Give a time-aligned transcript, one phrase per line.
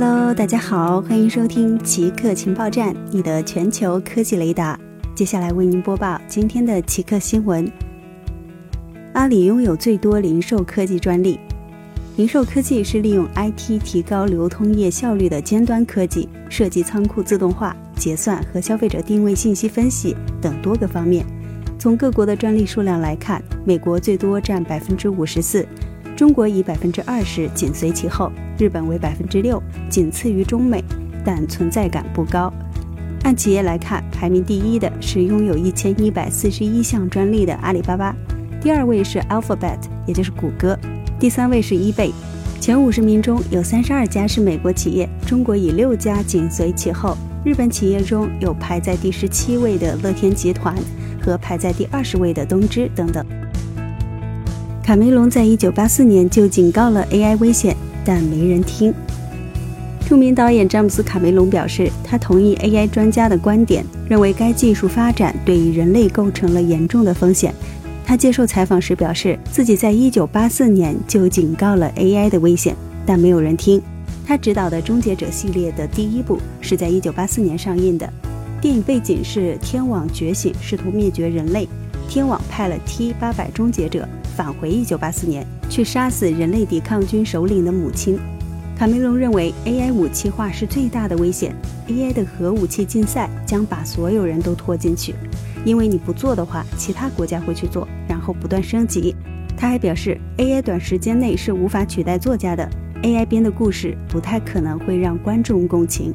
[0.00, 4.78] Hello，大家好，欢迎收听奇客情报站，你的全球科技雷达。
[5.12, 7.68] 接下来为您播报今天的奇客新闻。
[9.14, 11.40] 阿里拥有最多零售科技专利。
[12.16, 21.26] 零售科技是利用 IT 提高流通业效率的尖端科技，涉及仓库自动化、结算和消费者定位信息分析等多个方面。
[21.76, 25.66] 从各国的专利数量来看，美国最多占百分之五十四。
[26.16, 30.82] 中国以百分之二十紧随其后，日本为百分之六，仅次于中美，
[31.24, 32.52] 但存在感不高。
[33.22, 38.14] 按企业来看，排名第一的是拥有一千一百四十一项专利的阿里巴巴，
[38.60, 40.78] 第二位是 Alphabet，也就是谷歌，
[41.20, 42.10] 第三位是 eBay。
[42.60, 47.16] 前五十名中有三十二家是美国企业，中国以六家紧随其后。
[47.44, 50.74] 日本企业中有排在第十七位的乐天集团
[51.22, 53.24] 和排在第二十位的东芝等等。
[54.82, 57.76] 卡梅隆在一九八四年就警告了 AI 危险，
[58.08, 58.90] 但没人听。
[60.08, 67.52] 著名导演詹姆斯·卡梅隆表示，他同意 AI 专家的观点，认为该技术发展对于人类构成了严重的风险。
[68.06, 73.82] 他接受采访时表示，自己在一九八四年就警告了 AI 的危险，但没有人听。
[74.26, 78.10] 他执导的《终结者》系列的第一部是在一九八四年上映的，
[78.62, 81.68] 电影背景是天网觉醒，试图灭绝人类。
[82.08, 88.18] 天网派了 T 八百终结者返回一九八四年，去杀死人类抵抗军首领的母亲。
[88.78, 91.54] 卡梅隆认为 AI 武器化是最大的危险
[91.86, 95.14] ，AI 的核武器竞赛将把所有人都拖进去，
[95.66, 99.14] 因为你不做的话，其他国家会去做，然后不断升级。
[99.54, 102.66] 他还表示，AI 短时间内是无法取代作家的
[103.02, 106.14] ，AI 编的故事不太可能会让观众共情。